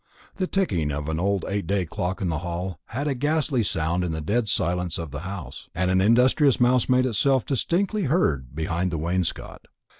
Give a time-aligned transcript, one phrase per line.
[0.37, 4.03] The ticking of an old eight day clock in the hall had a ghastly sound
[4.03, 8.55] in the dead silence of the house, and an industrious mouse made itself distinctly heard
[8.55, 9.67] behind the wainscot.